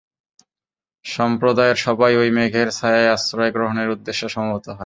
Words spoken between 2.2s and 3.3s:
মেঘের ছায়ায়